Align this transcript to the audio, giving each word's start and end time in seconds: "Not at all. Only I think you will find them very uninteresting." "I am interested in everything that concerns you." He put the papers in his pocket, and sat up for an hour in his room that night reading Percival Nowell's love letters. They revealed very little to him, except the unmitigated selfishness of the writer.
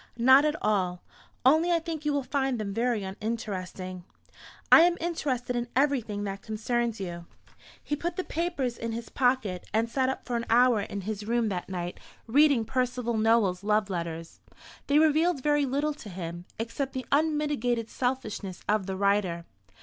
"Not 0.17 0.45
at 0.45 0.55
all. 0.63 1.03
Only 1.45 1.71
I 1.71 1.77
think 1.77 2.05
you 2.05 2.11
will 2.11 2.23
find 2.23 2.57
them 2.59 2.73
very 2.73 3.03
uninteresting." 3.03 4.03
"I 4.71 4.81
am 4.81 4.97
interested 4.99 5.55
in 5.55 5.67
everything 5.75 6.23
that 6.23 6.41
concerns 6.41 6.99
you." 6.99 7.27
He 7.83 7.95
put 7.95 8.15
the 8.15 8.23
papers 8.23 8.79
in 8.79 8.93
his 8.93 9.09
pocket, 9.09 9.63
and 9.75 9.87
sat 9.87 10.09
up 10.09 10.25
for 10.25 10.35
an 10.35 10.47
hour 10.49 10.81
in 10.81 11.01
his 11.01 11.27
room 11.27 11.49
that 11.49 11.69
night 11.69 11.99
reading 12.25 12.65
Percival 12.65 13.15
Nowell's 13.15 13.63
love 13.63 13.91
letters. 13.91 14.39
They 14.87 14.97
revealed 14.97 15.43
very 15.43 15.67
little 15.67 15.93
to 15.93 16.09
him, 16.09 16.45
except 16.57 16.93
the 16.93 17.05
unmitigated 17.11 17.87
selfishness 17.87 18.63
of 18.67 18.87
the 18.87 18.95
writer. 18.97 19.45